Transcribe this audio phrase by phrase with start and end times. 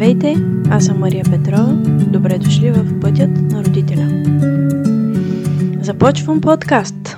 [0.00, 0.36] Здравейте,
[0.70, 1.72] аз съм Мария Петрова.
[2.12, 4.08] Добре дошли в Пътят на родителя.
[5.82, 7.16] Започвам подкаст.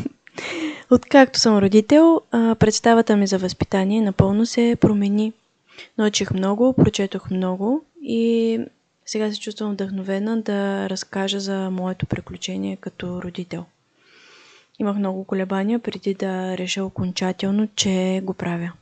[0.90, 2.20] Откакто съм родител,
[2.58, 5.32] представата ми за възпитание напълно се промени.
[5.98, 8.58] Научих много, прочетох много и
[9.06, 13.64] сега се чувствам вдъхновена да разкажа за моето приключение като родител.
[14.78, 18.72] Имах много колебания преди да реша окончателно, че го правя.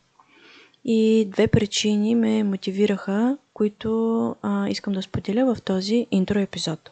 [0.84, 6.90] И две причини ме мотивираха, които а, искам да споделя в този интро епизод.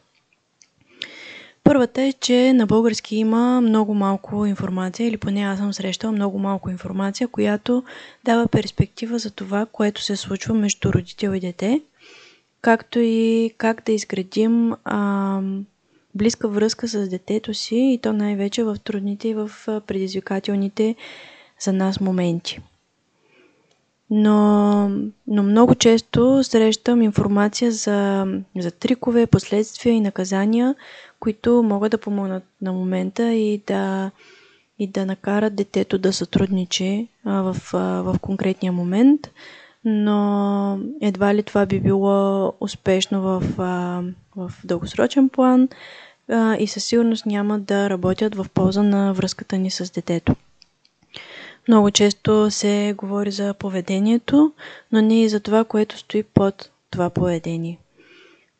[1.65, 6.38] Първата е, че на български има много малко информация, или поне аз съм срещала много
[6.38, 7.82] малко информация, която
[8.24, 11.80] дава перспектива за това, което се случва между родител и дете,
[12.60, 15.41] както и как да изградим а,
[16.15, 19.51] близка връзка с детето си и то най-вече в трудните и в
[19.87, 20.95] предизвикателните
[21.60, 22.60] за нас моменти.
[24.10, 24.90] Но,
[25.26, 28.26] но много често срещам информация за,
[28.59, 30.74] за трикове, последствия и наказания,
[31.20, 34.10] които могат да помогнат на момента и да,
[34.78, 39.20] и да накарат детето да сътрудничи а, в, а, в конкретния момент,
[39.84, 44.02] но едва ли това би било успешно в, а,
[44.37, 45.68] в дългосрочен план
[46.28, 50.34] а, и със сигурност няма да работят в полза на връзката ни с детето.
[51.69, 54.52] Много често се говори за поведението,
[54.93, 57.79] но не и за това, което стои под това поведение.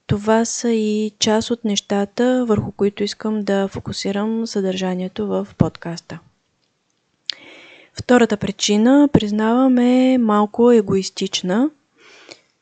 [0.07, 6.19] Това са и част от нещата, върху които искам да фокусирам съдържанието в подкаста.
[7.95, 11.71] Втората причина, признавам, е малко егоистична.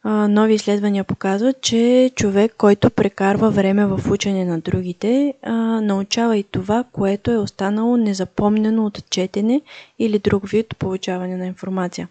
[0.08, 5.34] Нови изследвания показват, че човек, който прекарва време в учене на другите,
[5.82, 9.60] научава и това, което е останало незапомнено от четене
[9.98, 12.08] или друг вид получаване на информация.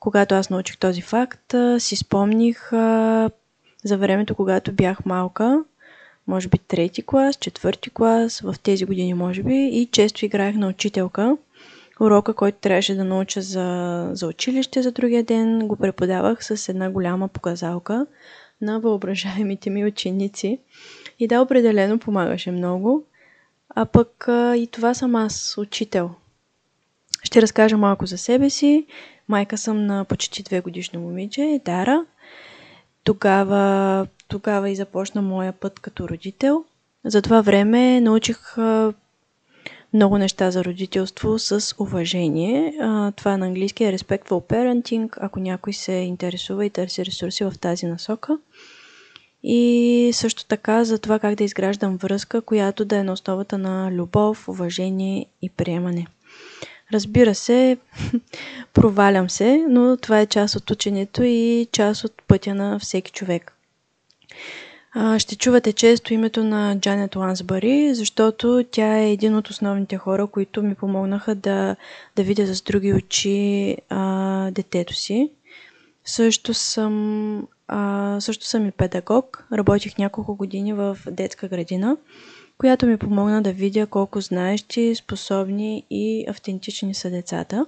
[0.00, 2.70] Когато аз научих този факт, си спомних
[3.84, 5.64] за времето, когато бях малка,
[6.26, 10.68] може би трети клас, четвърти клас, в тези години може би, и често играех на
[10.68, 11.36] учителка.
[12.00, 16.90] Урока, който трябваше да науча за, за училище за другия ден, го преподавах с една
[16.90, 18.06] голяма показалка
[18.60, 20.58] на въображаемите ми ученици.
[21.18, 23.04] И да, определено помагаше много.
[23.74, 24.24] А пък
[24.56, 26.10] и това съм аз, учител.
[27.22, 28.86] Ще разкажа малко за себе си.
[29.28, 32.04] Майка съм на почти две годишно момиче, Дара.
[33.04, 36.64] Тогава, тогава и започна моя път като родител.
[37.04, 38.56] За това време научих
[39.94, 42.74] много неща за родителство с уважение.
[43.16, 47.86] Това на английски е Respectful Parenting, ако някой се интересува и търси ресурси в тази
[47.86, 48.38] насока.
[49.42, 53.90] И също така за това как да изграждам връзка, която да е на основата на
[53.92, 56.06] любов, уважение и приемане.
[56.92, 57.76] Разбира се,
[58.74, 63.52] провалям се, но това е част от ученето и част от пътя на всеки човек.
[65.18, 70.62] Ще чувате често името на Джанет Лансбари, защото тя е един от основните хора, които
[70.62, 71.76] ми помогнаха да,
[72.16, 75.30] да видя с други очи а, детето си.
[76.04, 79.46] Също съм, а, също съм и педагог.
[79.52, 81.96] Работих няколко години в детска градина
[82.58, 87.66] която ми помогна да видя колко знаещи, способни и автентични са децата,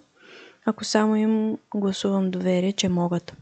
[0.64, 3.32] ако само им гласувам доверие, че могат.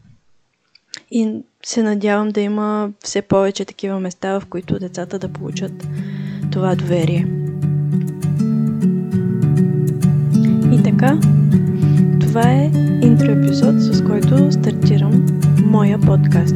[1.11, 5.87] И се надявам да има все повече такива места, в които децата да получат
[6.51, 7.27] това доверие.
[10.71, 11.19] И така,
[12.19, 12.71] това е
[13.01, 15.25] интро епизод, с който стартирам
[15.65, 16.55] моя подкаст.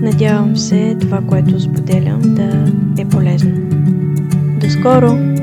[0.00, 2.72] Надявам се това, което споделям, да
[3.02, 3.52] е полезно.
[4.60, 5.33] До скоро!